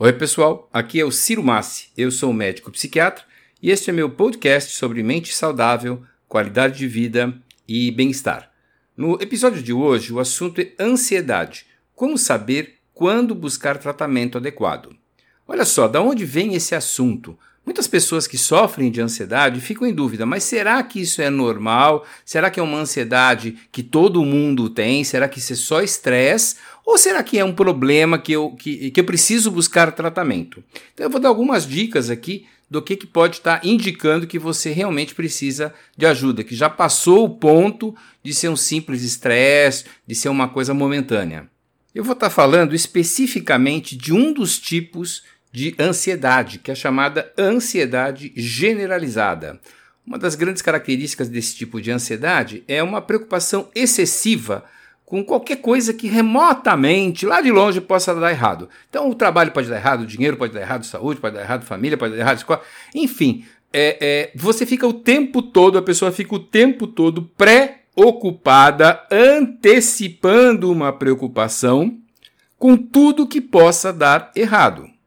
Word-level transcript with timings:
Oi, 0.00 0.12
pessoal. 0.12 0.70
Aqui 0.72 1.00
é 1.00 1.04
o 1.04 1.10
Ciro 1.10 1.42
Massi. 1.42 1.88
Eu 1.96 2.12
sou 2.12 2.32
médico 2.32 2.70
psiquiatra 2.70 3.24
e 3.60 3.68
este 3.68 3.90
é 3.90 3.92
meu 3.92 4.08
podcast 4.08 4.76
sobre 4.76 5.02
mente 5.02 5.34
saudável, 5.34 6.04
qualidade 6.28 6.78
de 6.78 6.86
vida 6.86 7.34
e 7.66 7.90
bem-estar. 7.90 8.48
No 8.96 9.20
episódio 9.20 9.60
de 9.60 9.72
hoje, 9.72 10.12
o 10.12 10.20
assunto 10.20 10.60
é 10.60 10.72
ansiedade. 10.78 11.66
Como 11.96 12.16
saber 12.16 12.76
quando 12.94 13.34
buscar 13.34 13.76
tratamento 13.76 14.38
adequado? 14.38 14.94
Olha 15.48 15.64
só, 15.64 15.88
da 15.88 16.00
onde 16.00 16.24
vem 16.24 16.54
esse 16.54 16.76
assunto? 16.76 17.36
Muitas 17.68 17.86
pessoas 17.86 18.26
que 18.26 18.38
sofrem 18.38 18.90
de 18.90 18.98
ansiedade 18.98 19.60
ficam 19.60 19.86
em 19.86 19.92
dúvida, 19.92 20.24
mas 20.24 20.42
será 20.42 20.82
que 20.82 21.02
isso 21.02 21.20
é 21.20 21.28
normal? 21.28 22.06
Será 22.24 22.50
que 22.50 22.58
é 22.58 22.62
uma 22.62 22.78
ansiedade 22.78 23.58
que 23.70 23.82
todo 23.82 24.24
mundo 24.24 24.70
tem? 24.70 25.04
Será 25.04 25.28
que 25.28 25.38
isso 25.38 25.52
é 25.52 25.56
só 25.56 25.82
estresse? 25.82 26.56
Ou 26.82 26.96
será 26.96 27.22
que 27.22 27.38
é 27.38 27.44
um 27.44 27.52
problema 27.52 28.18
que 28.18 28.32
eu, 28.32 28.52
que, 28.52 28.90
que 28.90 28.98
eu 28.98 29.04
preciso 29.04 29.50
buscar 29.50 29.92
tratamento? 29.92 30.64
Então 30.94 31.04
eu 31.04 31.10
vou 31.10 31.20
dar 31.20 31.28
algumas 31.28 31.66
dicas 31.66 32.08
aqui 32.08 32.46
do 32.70 32.80
que, 32.80 32.96
que 32.96 33.06
pode 33.06 33.36
estar 33.36 33.62
indicando 33.62 34.26
que 34.26 34.38
você 34.38 34.70
realmente 34.72 35.14
precisa 35.14 35.74
de 35.94 36.06
ajuda, 36.06 36.42
que 36.42 36.56
já 36.56 36.70
passou 36.70 37.26
o 37.26 37.36
ponto 37.36 37.94
de 38.22 38.32
ser 38.32 38.48
um 38.48 38.56
simples 38.56 39.02
estresse, 39.02 39.84
de 40.06 40.14
ser 40.14 40.30
uma 40.30 40.48
coisa 40.48 40.72
momentânea. 40.72 41.46
Eu 41.94 42.02
vou 42.02 42.14
estar 42.14 42.30
falando 42.30 42.74
especificamente 42.74 43.94
de 43.94 44.14
um 44.14 44.32
dos 44.32 44.58
tipos 44.58 45.22
de 45.52 45.74
ansiedade, 45.78 46.58
que 46.58 46.70
é 46.70 46.74
chamada 46.74 47.32
ansiedade 47.38 48.32
generalizada. 48.36 49.58
Uma 50.06 50.18
das 50.18 50.34
grandes 50.34 50.62
características 50.62 51.28
desse 51.28 51.54
tipo 51.54 51.80
de 51.80 51.90
ansiedade 51.90 52.64
é 52.66 52.82
uma 52.82 53.02
preocupação 53.02 53.68
excessiva 53.74 54.64
com 55.04 55.24
qualquer 55.24 55.56
coisa 55.56 55.94
que 55.94 56.06
remotamente, 56.06 57.24
lá 57.24 57.40
de 57.40 57.50
longe, 57.50 57.80
possa 57.80 58.14
dar 58.14 58.30
errado. 58.30 58.68
Então, 58.90 59.08
o 59.08 59.14
trabalho 59.14 59.52
pode 59.52 59.68
dar 59.68 59.76
errado, 59.76 60.02
o 60.02 60.06
dinheiro 60.06 60.36
pode 60.36 60.52
dar 60.52 60.60
errado, 60.60 60.84
saúde 60.84 61.18
pode 61.18 61.34
dar 61.34 61.42
errado, 61.42 61.64
família 61.64 61.96
pode 61.96 62.14
dar 62.14 62.20
errado, 62.20 62.36
escola. 62.36 62.60
Enfim, 62.94 63.46
é, 63.72 63.98
é, 64.00 64.32
você 64.34 64.66
fica 64.66 64.86
o 64.86 64.92
tempo 64.92 65.40
todo, 65.40 65.78
a 65.78 65.82
pessoa 65.82 66.12
fica 66.12 66.34
o 66.34 66.38
tempo 66.38 66.86
todo 66.86 67.30
preocupada, 67.38 69.02
antecipando 69.10 70.70
uma 70.70 70.92
preocupação 70.92 71.98
com 72.58 72.76
tudo 72.76 73.26
que 73.26 73.40
possa 73.40 73.92
dar 73.92 74.30
errado. 74.36 74.97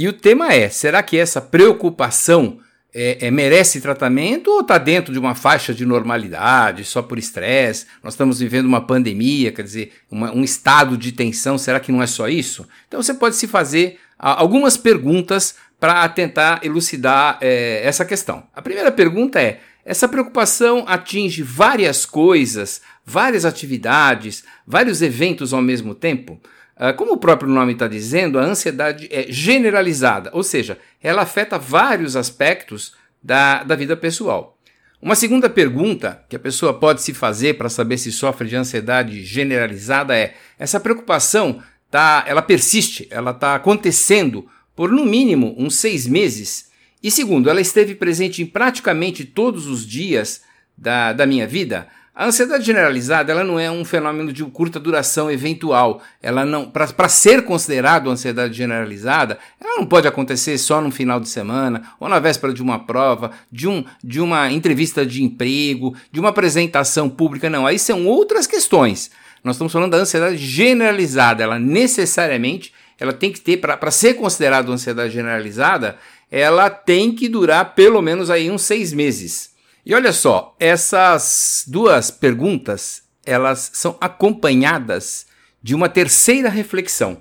E 0.00 0.08
o 0.08 0.14
tema 0.14 0.54
é: 0.54 0.70
será 0.70 1.02
que 1.02 1.18
essa 1.18 1.42
preocupação 1.42 2.58
é, 2.94 3.18
é, 3.26 3.30
merece 3.30 3.82
tratamento 3.82 4.50
ou 4.50 4.62
está 4.62 4.78
dentro 4.78 5.12
de 5.12 5.18
uma 5.18 5.34
faixa 5.34 5.74
de 5.74 5.84
normalidade, 5.84 6.86
só 6.86 7.02
por 7.02 7.18
estresse? 7.18 7.84
Nós 8.02 8.14
estamos 8.14 8.38
vivendo 8.38 8.64
uma 8.64 8.80
pandemia, 8.80 9.52
quer 9.52 9.60
dizer, 9.62 9.92
uma, 10.10 10.32
um 10.32 10.42
estado 10.42 10.96
de 10.96 11.12
tensão, 11.12 11.58
será 11.58 11.78
que 11.78 11.92
não 11.92 12.02
é 12.02 12.06
só 12.06 12.28
isso? 12.28 12.66
Então 12.88 13.02
você 13.02 13.12
pode 13.12 13.36
se 13.36 13.46
fazer 13.46 13.98
algumas 14.18 14.74
perguntas 14.78 15.56
para 15.78 16.08
tentar 16.08 16.64
elucidar 16.64 17.36
é, 17.42 17.82
essa 17.84 18.02
questão. 18.02 18.44
A 18.56 18.62
primeira 18.62 18.90
pergunta 18.90 19.38
é: 19.38 19.60
essa 19.84 20.08
preocupação 20.08 20.82
atinge 20.86 21.42
várias 21.42 22.06
coisas, 22.06 22.80
várias 23.04 23.44
atividades, 23.44 24.44
vários 24.66 25.02
eventos 25.02 25.52
ao 25.52 25.60
mesmo 25.60 25.94
tempo? 25.94 26.40
Ah, 26.82 26.94
como 26.94 27.12
o 27.12 27.18
próprio 27.18 27.50
nome 27.50 27.74
está 27.74 27.86
dizendo, 27.86 28.38
a 28.38 28.42
ansiedade 28.42 29.06
é 29.10 29.26
generalizada, 29.28 30.30
ou 30.32 30.42
seja, 30.42 30.78
ela 31.02 31.20
afeta 31.20 31.58
vários 31.58 32.16
aspectos 32.16 32.94
da, 33.22 33.62
da 33.62 33.76
vida 33.76 33.94
pessoal. 33.94 34.58
Uma 35.02 35.14
segunda 35.14 35.50
pergunta 35.50 36.24
que 36.26 36.36
a 36.36 36.38
pessoa 36.38 36.72
pode 36.72 37.02
se 37.02 37.12
fazer 37.12 37.58
para 37.58 37.68
saber 37.68 37.98
se 37.98 38.10
sofre 38.10 38.48
de 38.48 38.56
ansiedade 38.56 39.22
generalizada 39.22 40.16
é: 40.16 40.32
essa 40.58 40.80
preocupação 40.80 41.62
tá, 41.90 42.24
ela 42.26 42.40
persiste, 42.40 43.06
ela 43.10 43.32
está 43.32 43.54
acontecendo 43.54 44.48
por 44.74 44.90
no 44.90 45.04
mínimo 45.04 45.54
uns 45.58 45.74
seis 45.74 46.06
meses. 46.06 46.70
E 47.02 47.10
segundo, 47.10 47.50
ela 47.50 47.60
esteve 47.60 47.94
presente 47.94 48.40
em 48.40 48.46
praticamente 48.46 49.26
todos 49.26 49.66
os 49.66 49.86
dias 49.86 50.40
da, 50.78 51.12
da 51.12 51.26
minha 51.26 51.46
vida. 51.46 51.88
A 52.14 52.26
ansiedade 52.26 52.64
generalizada 52.64 53.32
ela 53.32 53.44
não 53.44 53.58
é 53.58 53.70
um 53.70 53.84
fenômeno 53.84 54.32
de 54.32 54.44
curta 54.44 54.80
duração 54.80 55.30
eventual. 55.30 56.02
Ela 56.20 56.44
não, 56.44 56.68
para 56.68 57.08
ser 57.08 57.44
considerado 57.44 58.10
ansiedade 58.10 58.52
generalizada, 58.54 59.38
ela 59.60 59.76
não 59.76 59.86
pode 59.86 60.08
acontecer 60.08 60.58
só 60.58 60.80
no 60.80 60.90
final 60.90 61.20
de 61.20 61.28
semana 61.28 61.94
ou 62.00 62.08
na 62.08 62.18
véspera 62.18 62.52
de 62.52 62.62
uma 62.62 62.80
prova, 62.80 63.30
de, 63.50 63.68
um, 63.68 63.84
de 64.02 64.20
uma 64.20 64.50
entrevista 64.50 65.06
de 65.06 65.22
emprego, 65.22 65.94
de 66.10 66.18
uma 66.18 66.30
apresentação 66.30 67.08
pública. 67.08 67.48
Não, 67.48 67.66
aí 67.66 67.78
são 67.78 68.06
outras 68.06 68.46
questões. 68.46 69.10
Nós 69.42 69.56
estamos 69.56 69.72
falando 69.72 69.92
da 69.92 69.98
ansiedade 69.98 70.36
generalizada. 70.36 71.44
Ela 71.44 71.58
necessariamente 71.58 72.72
ela 73.00 73.14
tem 73.14 73.32
que 73.32 73.40
ter 73.40 73.56
para 73.56 73.90
ser 73.90 74.14
considerada 74.14 74.70
ansiedade 74.70 75.14
generalizada, 75.14 75.96
ela 76.30 76.68
tem 76.68 77.12
que 77.12 77.28
durar 77.28 77.74
pelo 77.74 78.02
menos 78.02 78.28
aí 78.28 78.50
uns 78.50 78.62
seis 78.62 78.92
meses. 78.92 79.49
E 79.90 79.94
olha 79.94 80.12
só, 80.12 80.54
essas 80.60 81.64
duas 81.66 82.12
perguntas, 82.12 83.02
elas 83.26 83.72
são 83.74 83.96
acompanhadas 84.00 85.26
de 85.60 85.74
uma 85.74 85.88
terceira 85.88 86.48
reflexão. 86.48 87.20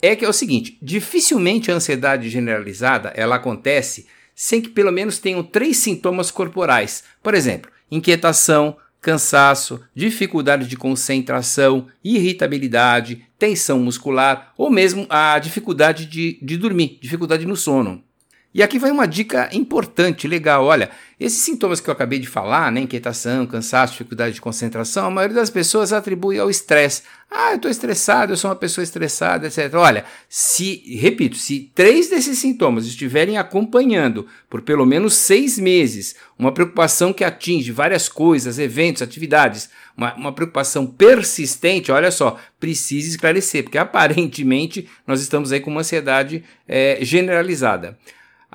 É 0.00 0.14
que 0.14 0.24
é 0.24 0.28
o 0.28 0.32
seguinte, 0.32 0.78
dificilmente 0.80 1.72
a 1.72 1.74
ansiedade 1.74 2.30
generalizada, 2.30 3.12
ela 3.16 3.34
acontece 3.34 4.06
sem 4.32 4.60
que 4.60 4.68
pelo 4.68 4.92
menos 4.92 5.18
tenham 5.18 5.42
três 5.42 5.78
sintomas 5.78 6.30
corporais. 6.30 7.02
Por 7.20 7.34
exemplo, 7.34 7.68
inquietação, 7.90 8.76
cansaço, 9.00 9.80
dificuldade 9.92 10.68
de 10.68 10.76
concentração, 10.76 11.88
irritabilidade, 12.04 13.26
tensão 13.36 13.80
muscular 13.80 14.54
ou 14.56 14.70
mesmo 14.70 15.04
a 15.10 15.36
dificuldade 15.40 16.06
de, 16.06 16.38
de 16.40 16.56
dormir, 16.56 16.96
dificuldade 17.02 17.44
no 17.44 17.56
sono. 17.56 18.04
E 18.54 18.62
aqui 18.62 18.78
vai 18.78 18.92
uma 18.92 19.08
dica 19.08 19.50
importante, 19.52 20.28
legal. 20.28 20.64
Olha, 20.64 20.88
esses 21.18 21.40
sintomas 21.40 21.80
que 21.80 21.90
eu 21.90 21.92
acabei 21.92 22.20
de 22.20 22.28
falar, 22.28 22.70
né, 22.70 22.82
inquietação, 22.82 23.44
cansaço, 23.48 23.94
dificuldade 23.94 24.36
de 24.36 24.40
concentração, 24.40 25.06
a 25.06 25.10
maioria 25.10 25.34
das 25.34 25.50
pessoas 25.50 25.92
atribui 25.92 26.38
ao 26.38 26.48
estresse. 26.48 27.02
Ah, 27.28 27.50
eu 27.50 27.56
estou 27.56 27.68
estressado, 27.68 28.32
eu 28.32 28.36
sou 28.36 28.48
uma 28.48 28.54
pessoa 28.54 28.84
estressada, 28.84 29.48
etc. 29.48 29.74
Olha, 29.74 30.04
se, 30.28 30.84
repito, 31.00 31.36
se 31.36 31.72
três 31.74 32.08
desses 32.08 32.38
sintomas 32.38 32.86
estiverem 32.86 33.36
acompanhando 33.36 34.24
por 34.48 34.62
pelo 34.62 34.86
menos 34.86 35.14
seis 35.14 35.58
meses 35.58 36.14
uma 36.38 36.52
preocupação 36.52 37.12
que 37.12 37.24
atinge 37.24 37.72
várias 37.72 38.08
coisas, 38.08 38.60
eventos, 38.60 39.02
atividades, 39.02 39.68
uma, 39.96 40.14
uma 40.14 40.32
preocupação 40.32 40.86
persistente, 40.86 41.90
olha 41.90 42.12
só, 42.12 42.38
precisa 42.60 43.08
esclarecer, 43.08 43.64
porque 43.64 43.78
aparentemente 43.78 44.88
nós 45.04 45.20
estamos 45.20 45.50
aí 45.50 45.58
com 45.58 45.72
uma 45.72 45.80
ansiedade 45.80 46.44
é, 46.68 46.98
generalizada. 47.02 47.98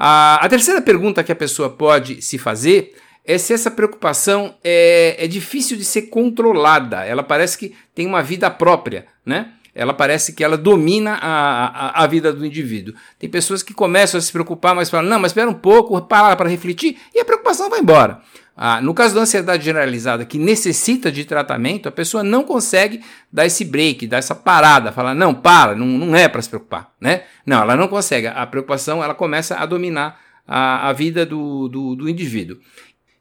A, 0.02 0.46
a 0.46 0.48
terceira 0.48 0.82
pergunta 0.82 1.22
que 1.26 1.32
a 1.32 1.36
pessoa 1.36 1.70
pode 1.70 2.22
se 2.22 2.38
fazer 2.38 2.96
é 3.26 3.38
se 3.38 3.52
essa 3.52 3.70
preocupação 3.70 4.56
é, 4.64 5.18
é 5.20 5.28
difícil 5.28 5.76
de 5.76 5.84
ser 5.84 6.04
controlada. 6.04 7.04
Ela 7.04 7.22
parece 7.22 7.58
que 7.58 7.76
tem 7.94 8.08
uma 8.08 8.24
vida 8.24 8.50
própria, 8.50 9.08
né? 9.26 9.52
Ela 9.76 9.94
parece 9.94 10.32
que 10.32 10.42
ela 10.42 10.58
domina 10.58 11.16
a, 11.22 12.00
a, 12.00 12.04
a, 12.04 12.08
vida 12.08 12.32
do 12.32 12.46
indivíduo. 12.46 12.96
Tem 13.20 13.30
pessoas 13.30 13.62
que 13.62 13.74
começam 13.74 14.18
a 14.18 14.22
se 14.22 14.32
preocupar, 14.32 14.74
mas 14.74 14.90
falam, 14.90 15.10
não, 15.10 15.20
mas 15.20 15.32
espera 15.32 15.50
um 15.50 15.54
pouco, 15.54 16.00
para 16.02 16.36
para 16.36 16.50
refletir, 16.50 16.98
e 17.14 17.20
a 17.20 17.26
preocupação 17.26 17.70
vai 17.70 17.80
embora. 17.82 18.22
Ah, 18.62 18.82
no 18.82 18.94
caso 18.94 19.16
da 19.16 19.22
ansiedade 19.22 19.64
generalizada, 19.64 20.26
que 20.26 20.38
necessita 20.38 21.10
de 21.10 21.24
tratamento, 21.24 21.88
a 21.88 21.92
pessoa 21.94 22.26
não 22.26 22.44
consegue 22.44 23.02
dar 23.32 23.46
esse 23.46 23.64
break, 23.64 24.06
dar 24.06 24.18
essa 24.18 24.36
parada, 24.36 24.92
falar, 24.92 25.16
não, 25.16 25.34
para, 25.34 25.74
não, 25.76 25.86
não 25.86 26.14
é 26.14 26.28
para 26.28 26.42
se 26.42 26.50
preocupar, 26.50 26.92
né? 27.00 27.22
Não, 27.46 27.62
ela 27.62 27.78
não 27.78 27.88
consegue. 27.88 28.28
A 28.28 28.46
preocupação, 28.46 29.02
ela 29.02 29.16
começa 29.16 29.56
a 29.56 29.66
dominar 29.66 30.20
a, 30.46 30.90
a 30.90 30.92
vida 30.92 31.26
do, 31.26 31.70
do, 31.70 31.96
do 31.96 32.10
indivíduo. 32.10 32.58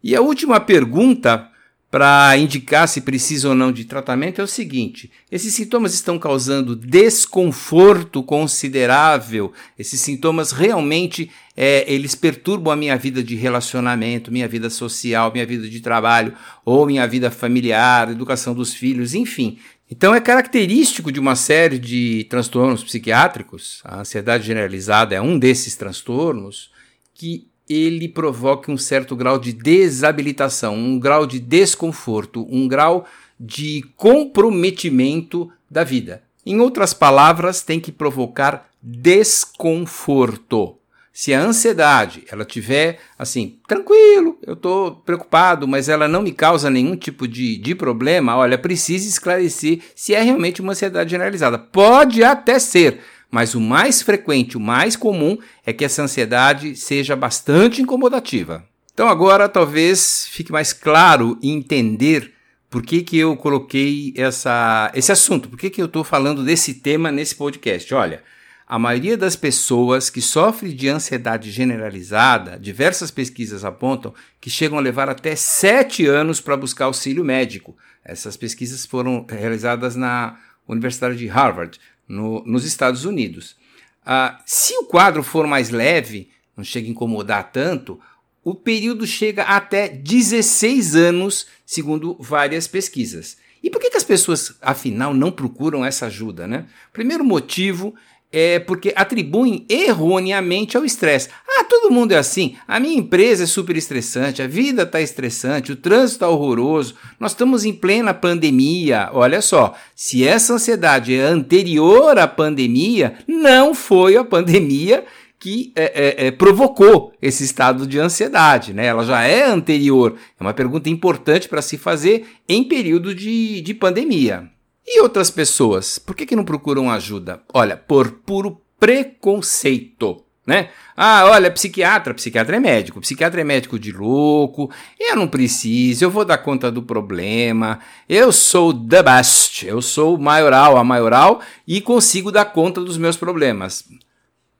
E 0.02 0.16
a 0.16 0.20
última 0.20 0.58
pergunta 0.58 1.48
para 1.90 2.36
indicar 2.36 2.86
se 2.86 3.00
precisa 3.00 3.48
ou 3.48 3.54
não 3.54 3.72
de 3.72 3.84
tratamento 3.84 4.40
é 4.40 4.44
o 4.44 4.48
seguinte: 4.48 5.10
esses 5.30 5.54
sintomas 5.54 5.94
estão 5.94 6.18
causando 6.18 6.76
desconforto 6.76 8.22
considerável. 8.22 9.52
Esses 9.78 10.00
sintomas 10.00 10.52
realmente 10.52 11.30
é, 11.56 11.90
eles 11.92 12.14
perturbam 12.14 12.72
a 12.72 12.76
minha 12.76 12.96
vida 12.96 13.22
de 13.22 13.34
relacionamento, 13.34 14.30
minha 14.30 14.46
vida 14.46 14.68
social, 14.68 15.32
minha 15.32 15.46
vida 15.46 15.66
de 15.68 15.80
trabalho 15.80 16.34
ou 16.64 16.86
minha 16.86 17.06
vida 17.06 17.30
familiar, 17.30 18.10
educação 18.10 18.54
dos 18.54 18.74
filhos, 18.74 19.14
enfim. 19.14 19.58
Então 19.90 20.14
é 20.14 20.20
característico 20.20 21.10
de 21.10 21.18
uma 21.18 21.34
série 21.34 21.78
de 21.78 22.26
transtornos 22.28 22.84
psiquiátricos, 22.84 23.80
a 23.82 24.00
ansiedade 24.00 24.46
generalizada 24.46 25.14
é 25.14 25.20
um 25.20 25.38
desses 25.38 25.74
transtornos, 25.76 26.70
que 27.14 27.48
ele 27.68 28.08
provoque 28.08 28.70
um 28.70 28.78
certo 28.78 29.14
grau 29.14 29.38
de 29.38 29.52
desabilitação, 29.52 30.74
um 30.74 30.98
grau 30.98 31.26
de 31.26 31.38
desconforto, 31.38 32.46
um 32.50 32.66
grau 32.66 33.06
de 33.38 33.84
comprometimento 33.96 35.50
da 35.70 35.84
vida. 35.84 36.22
Em 36.46 36.60
outras 36.60 36.94
palavras, 36.94 37.62
tem 37.62 37.78
que 37.78 37.92
provocar 37.92 38.68
desconforto. 38.82 40.76
Se 41.12 41.34
a 41.34 41.40
ansiedade 41.40 42.22
ela 42.30 42.44
tiver 42.44 43.00
assim, 43.18 43.58
tranquilo, 43.66 44.38
eu 44.40 44.54
estou 44.54 44.92
preocupado, 44.92 45.66
mas 45.66 45.88
ela 45.88 46.06
não 46.06 46.22
me 46.22 46.30
causa 46.30 46.70
nenhum 46.70 46.94
tipo 46.94 47.26
de, 47.26 47.58
de 47.58 47.74
problema, 47.74 48.36
olha, 48.36 48.56
precisa 48.56 49.08
esclarecer 49.08 49.80
se 49.96 50.14
é 50.14 50.22
realmente 50.22 50.62
uma 50.62 50.70
ansiedade 50.72 51.10
generalizada. 51.10 51.58
Pode 51.58 52.22
até 52.22 52.60
ser, 52.60 53.00
mas 53.30 53.54
o 53.54 53.60
mais 53.60 54.02
frequente, 54.02 54.56
o 54.56 54.60
mais 54.60 54.96
comum 54.96 55.38
é 55.64 55.72
que 55.72 55.84
essa 55.84 56.02
ansiedade 56.02 56.74
seja 56.76 57.14
bastante 57.14 57.82
incomodativa. 57.82 58.64
Então 58.92 59.08
agora 59.08 59.48
talvez 59.48 60.26
fique 60.30 60.50
mais 60.50 60.72
claro 60.72 61.38
entender 61.42 62.32
por 62.70 62.82
que, 62.82 63.02
que 63.02 63.18
eu 63.18 63.36
coloquei 63.36 64.12
essa, 64.16 64.90
esse 64.94 65.12
assunto, 65.12 65.48
por 65.48 65.58
que, 65.58 65.70
que 65.70 65.80
eu 65.80 65.86
estou 65.86 66.04
falando 66.04 66.44
desse 66.44 66.74
tema 66.74 67.10
nesse 67.10 67.34
podcast. 67.34 67.94
Olha, 67.94 68.22
a 68.66 68.78
maioria 68.78 69.16
das 69.16 69.34
pessoas 69.34 70.10
que 70.10 70.20
sofrem 70.20 70.74
de 70.74 70.88
ansiedade 70.88 71.50
generalizada, 71.50 72.58
diversas 72.58 73.10
pesquisas 73.10 73.64
apontam 73.64 74.12
que 74.38 74.50
chegam 74.50 74.76
a 74.76 74.82
levar 74.82 75.08
até 75.08 75.34
sete 75.34 76.04
anos 76.04 76.40
para 76.40 76.56
buscar 76.56 76.84
auxílio 76.84 77.24
médico. 77.24 77.74
Essas 78.04 78.36
pesquisas 78.36 78.84
foram 78.84 79.24
realizadas 79.26 79.96
na 79.96 80.38
Universidade 80.68 81.16
de 81.16 81.26
Harvard, 81.28 81.80
no, 82.08 82.42
nos 82.44 82.64
Estados 82.64 83.04
Unidos. 83.04 83.56
Ah, 84.04 84.40
se 84.46 84.74
o 84.78 84.84
quadro 84.84 85.22
for 85.22 85.46
mais 85.46 85.70
leve, 85.70 86.30
não 86.56 86.64
chega 86.64 86.86
a 86.88 86.90
incomodar 86.90 87.52
tanto, 87.52 88.00
o 88.42 88.54
período 88.54 89.06
chega 89.06 89.42
até 89.42 89.88
16 89.88 90.96
anos, 90.96 91.46
segundo 91.66 92.16
várias 92.18 92.66
pesquisas. 92.66 93.36
E 93.62 93.68
por 93.68 93.80
que, 93.80 93.90
que 93.90 93.96
as 93.96 94.04
pessoas, 94.04 94.56
afinal, 94.62 95.12
não 95.12 95.30
procuram 95.30 95.84
essa 95.84 96.06
ajuda? 96.06 96.46
Né? 96.46 96.66
Primeiro 96.92 97.24
motivo 97.24 97.94
é 98.32 98.58
porque 98.58 98.92
atribuem 98.94 99.64
erroneamente 99.68 100.76
ao 100.76 100.84
estresse. 100.84 101.28
Ah, 101.48 101.64
todo 101.64 101.90
mundo 101.90 102.12
é 102.12 102.16
assim. 102.16 102.56
A 102.66 102.78
minha 102.78 102.98
empresa 102.98 103.44
é 103.44 103.46
super 103.46 103.76
estressante, 103.76 104.42
a 104.42 104.46
vida 104.46 104.82
está 104.82 105.00
estressante, 105.00 105.72
o 105.72 105.76
trânsito 105.76 106.16
está 106.16 106.28
horroroso, 106.28 106.94
nós 107.18 107.32
estamos 107.32 107.64
em 107.64 107.72
plena 107.72 108.12
pandemia. 108.12 109.08
Olha 109.12 109.40
só, 109.40 109.74
se 109.94 110.26
essa 110.26 110.54
ansiedade 110.54 111.14
é 111.14 111.22
anterior 111.22 112.18
à 112.18 112.28
pandemia, 112.28 113.14
não 113.26 113.74
foi 113.74 114.16
a 114.16 114.24
pandemia 114.24 115.04
que 115.40 115.72
é, 115.76 116.24
é, 116.24 116.26
é, 116.26 116.30
provocou 116.32 117.12
esse 117.22 117.44
estado 117.44 117.86
de 117.86 117.98
ansiedade, 117.98 118.74
né? 118.74 118.86
Ela 118.86 119.04
já 119.04 119.22
é 119.22 119.44
anterior. 119.44 120.16
É 120.38 120.42
uma 120.42 120.52
pergunta 120.52 120.90
importante 120.90 121.48
para 121.48 121.62
se 121.62 121.78
fazer 121.78 122.26
em 122.48 122.64
período 122.64 123.14
de, 123.14 123.60
de 123.60 123.72
pandemia. 123.72 124.50
E 124.90 125.02
outras 125.02 125.30
pessoas, 125.30 125.98
por 125.98 126.16
que, 126.16 126.24
que 126.24 126.34
não 126.34 126.46
procuram 126.46 126.90
ajuda? 126.90 127.42
Olha, 127.52 127.76
por 127.76 128.10
puro 128.10 128.58
preconceito. 128.80 130.24
Né? 130.46 130.70
Ah, 130.96 131.26
olha, 131.26 131.50
psiquiatra, 131.50 132.14
psiquiatra 132.14 132.56
é 132.56 132.58
médico, 132.58 133.02
psiquiatra 133.02 133.42
é 133.42 133.44
médico 133.44 133.78
de 133.78 133.92
louco, 133.92 134.72
eu 134.98 135.14
não 135.14 135.28
preciso, 135.28 136.02
eu 136.02 136.10
vou 136.10 136.24
dar 136.24 136.38
conta 136.38 136.72
do 136.72 136.82
problema, 136.82 137.80
eu 138.08 138.32
sou 138.32 138.72
the 138.72 139.02
best, 139.02 139.66
eu 139.66 139.82
sou 139.82 140.16
maioral, 140.16 140.78
a 140.78 140.82
maioral 140.82 141.42
e 141.66 141.82
consigo 141.82 142.32
dar 142.32 142.46
conta 142.46 142.80
dos 142.80 142.96
meus 142.96 143.14
problemas. 143.14 143.84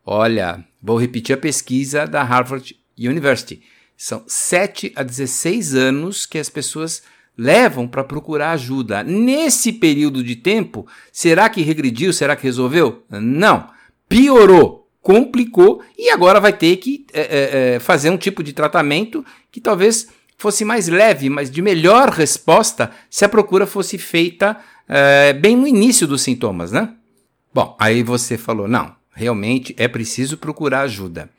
Olha, 0.05 0.63
vou 0.83 1.01
repetir 1.01 1.35
a 1.35 1.39
pesquisa 1.39 2.07
da 2.07 2.23
Harvard 2.23 2.77
University. 2.99 3.63
São 3.97 4.23
7 4.27 4.93
a 4.95 5.03
16 5.03 5.75
anos 5.75 6.27
que 6.27 6.37
as 6.37 6.51
pessoas 6.51 7.03
levam 7.39 7.87
para 7.87 8.03
procurar 8.03 8.51
ajuda. 8.51 9.05
Nesse 9.05 9.73
período 9.73 10.25
de 10.25 10.35
tempo, 10.35 10.87
será 11.13 11.49
que 11.49 11.63
regrediu? 11.63 12.13
Será 12.13 12.35
que 12.35 12.43
resolveu? 12.43 13.05
Não. 13.09 13.69
Piorou, 14.09 14.89
complicou 15.01 15.81
e 15.97 16.11
agora 16.11 16.41
vai 16.41 16.53
ter 16.53 16.77
que 16.79 17.07
é, 17.13 17.75
é, 17.75 17.79
fazer 17.79 18.11
um 18.11 18.17
tipo 18.17 18.43
de 18.43 18.53
tratamento 18.53 19.25
que 19.53 19.61
talvez 19.61 20.09
fosse 20.37 20.65
mais 20.65 20.89
leve, 20.89 21.31
mas 21.31 21.51
de 21.51 21.63
melhor 21.63 22.11
resposta 22.11 22.91
se 23.09 23.25
a 23.25 23.29
procura 23.29 23.67
fosse 23.67 23.99
feita 23.99 24.57
é, 24.89 25.33
bem 25.33 25.57
no 25.57 25.67
início 25.67 26.07
dos 26.07 26.23
sintomas, 26.23 26.73
né? 26.73 26.95
Bom, 27.53 27.77
aí 27.79 28.03
você 28.03 28.37
falou, 28.39 28.69
não, 28.69 28.95
realmente 29.13 29.75
é 29.79 29.89
preciso 29.89 30.39
procurar 30.39 30.83
ajuda. 30.83 31.31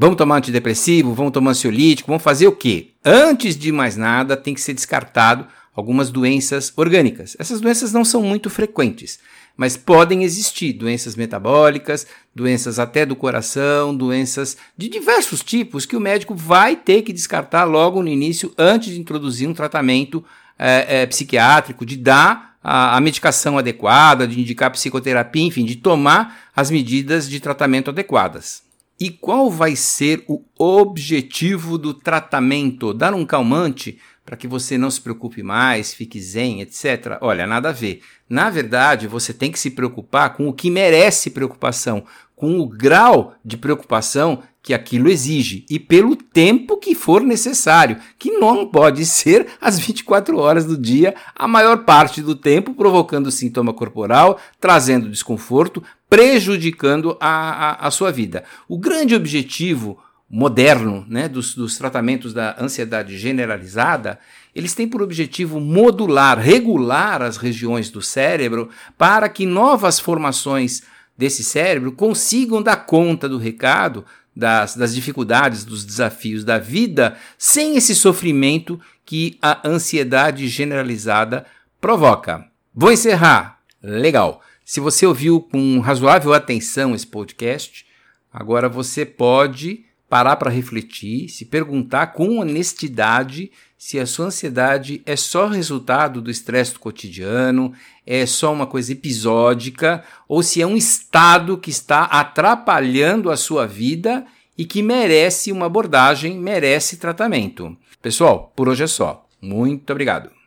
Vamos 0.00 0.16
tomar 0.16 0.36
antidepressivo, 0.36 1.12
vamos 1.12 1.32
tomar 1.32 1.50
ansiolítico, 1.50 2.06
vamos 2.06 2.22
fazer 2.22 2.46
o 2.46 2.54
quê? 2.54 2.90
Antes 3.04 3.56
de 3.58 3.72
mais 3.72 3.96
nada, 3.96 4.36
tem 4.36 4.54
que 4.54 4.60
ser 4.60 4.72
descartado 4.72 5.44
algumas 5.74 6.08
doenças 6.08 6.72
orgânicas. 6.76 7.36
Essas 7.36 7.60
doenças 7.60 7.92
não 7.92 8.04
são 8.04 8.22
muito 8.22 8.48
frequentes, 8.48 9.18
mas 9.56 9.76
podem 9.76 10.22
existir 10.22 10.72
doenças 10.72 11.16
metabólicas, 11.16 12.06
doenças 12.32 12.78
até 12.78 13.04
do 13.04 13.16
coração, 13.16 13.92
doenças 13.92 14.56
de 14.76 14.88
diversos 14.88 15.42
tipos 15.42 15.84
que 15.84 15.96
o 15.96 16.00
médico 16.00 16.32
vai 16.32 16.76
ter 16.76 17.02
que 17.02 17.12
descartar 17.12 17.64
logo 17.64 18.00
no 18.00 18.08
início, 18.08 18.54
antes 18.56 18.94
de 18.94 19.00
introduzir 19.00 19.48
um 19.48 19.54
tratamento 19.54 20.24
é, 20.56 21.00
é, 21.00 21.06
psiquiátrico, 21.06 21.84
de 21.84 21.96
dar 21.96 22.56
a, 22.62 22.96
a 22.96 23.00
medicação 23.00 23.58
adequada, 23.58 24.28
de 24.28 24.40
indicar 24.40 24.70
psicoterapia, 24.70 25.42
enfim, 25.42 25.64
de 25.64 25.74
tomar 25.74 26.38
as 26.54 26.70
medidas 26.70 27.28
de 27.28 27.40
tratamento 27.40 27.90
adequadas. 27.90 28.67
E 29.00 29.10
qual 29.10 29.50
vai 29.50 29.76
ser 29.76 30.24
o 30.26 30.42
objetivo 30.58 31.78
do 31.78 31.94
tratamento? 31.94 32.92
Dar 32.92 33.14
um 33.14 33.24
calmante 33.24 33.98
para 34.24 34.36
que 34.36 34.46
você 34.46 34.76
não 34.76 34.90
se 34.90 35.00
preocupe 35.00 35.42
mais, 35.42 35.94
fique 35.94 36.20
zen, 36.20 36.60
etc. 36.60 37.16
Olha, 37.20 37.46
nada 37.46 37.70
a 37.70 37.72
ver. 37.72 38.02
Na 38.28 38.50
verdade, 38.50 39.06
você 39.06 39.32
tem 39.32 39.50
que 39.50 39.58
se 39.58 39.70
preocupar 39.70 40.34
com 40.34 40.48
o 40.48 40.52
que 40.52 40.70
merece 40.70 41.30
preocupação, 41.30 42.04
com 42.36 42.60
o 42.60 42.68
grau 42.68 43.34
de 43.44 43.56
preocupação 43.56 44.42
que 44.62 44.74
aquilo 44.74 45.08
exige 45.08 45.64
e 45.70 45.78
pelo 45.78 46.14
tempo 46.14 46.76
que 46.76 46.94
for 46.94 47.22
necessário, 47.22 47.96
que 48.18 48.32
não 48.32 48.66
pode 48.66 49.06
ser 49.06 49.46
as 49.60 49.78
24 49.78 50.36
horas 50.36 50.66
do 50.66 50.76
dia, 50.76 51.14
a 51.34 51.48
maior 51.48 51.84
parte 51.86 52.20
do 52.20 52.34
tempo 52.34 52.74
provocando 52.74 53.30
sintoma 53.30 53.72
corporal, 53.72 54.38
trazendo 54.60 55.08
desconforto, 55.08 55.82
prejudicando 56.08 57.16
a, 57.20 57.70
a, 57.70 57.86
a 57.88 57.90
sua 57.90 58.10
vida. 58.10 58.44
O 58.68 58.78
grande 58.78 59.14
objetivo 59.14 59.98
moderno 60.30 61.06
né, 61.08 61.28
dos, 61.28 61.54
dos 61.54 61.78
tratamentos 61.78 62.34
da 62.34 62.56
ansiedade 62.60 63.16
generalizada, 63.16 64.18
eles 64.54 64.74
têm 64.74 64.86
por 64.86 65.00
objetivo 65.00 65.58
modular, 65.58 66.38
regular 66.38 67.22
as 67.22 67.36
regiões 67.36 67.90
do 67.90 68.02
cérebro 68.02 68.68
para 68.96 69.28
que 69.28 69.46
novas 69.46 69.98
formações 69.98 70.82
desse 71.16 71.42
cérebro 71.42 71.92
consigam 71.92 72.62
dar 72.62 72.76
conta 72.76 73.28
do 73.28 73.38
recado, 73.38 74.04
das, 74.36 74.76
das 74.76 74.94
dificuldades, 74.94 75.64
dos 75.64 75.84
desafios 75.84 76.44
da 76.44 76.58
vida, 76.58 77.16
sem 77.36 77.76
esse 77.76 77.94
sofrimento 77.94 78.80
que 79.04 79.36
a 79.42 79.66
ansiedade 79.66 80.46
generalizada 80.46 81.44
provoca. 81.80 82.44
Vou 82.74 82.92
encerrar. 82.92 83.58
Legal. 83.82 84.42
Se 84.68 84.80
você 84.80 85.06
ouviu 85.06 85.40
com 85.40 85.80
razoável 85.80 86.34
atenção 86.34 86.94
esse 86.94 87.06
podcast, 87.06 87.86
agora 88.30 88.68
você 88.68 89.06
pode 89.06 89.86
parar 90.10 90.36
para 90.36 90.50
refletir, 90.50 91.30
se 91.30 91.46
perguntar 91.46 92.08
com 92.08 92.38
honestidade 92.38 93.50
se 93.78 93.98
a 93.98 94.04
sua 94.04 94.26
ansiedade 94.26 95.00
é 95.06 95.16
só 95.16 95.46
resultado 95.46 96.20
do 96.20 96.30
estresse 96.30 96.74
do 96.74 96.80
cotidiano, 96.80 97.72
é 98.06 98.26
só 98.26 98.52
uma 98.52 98.66
coisa 98.66 98.92
episódica, 98.92 100.04
ou 100.28 100.42
se 100.42 100.60
é 100.60 100.66
um 100.66 100.76
estado 100.76 101.56
que 101.56 101.70
está 101.70 102.02
atrapalhando 102.02 103.30
a 103.30 103.38
sua 103.38 103.66
vida 103.66 104.26
e 104.56 104.66
que 104.66 104.82
merece 104.82 105.50
uma 105.50 105.64
abordagem, 105.64 106.38
merece 106.38 106.98
tratamento. 106.98 107.74
Pessoal, 108.02 108.52
por 108.54 108.68
hoje 108.68 108.84
é 108.84 108.86
só. 108.86 109.26
Muito 109.40 109.90
obrigado. 109.90 110.37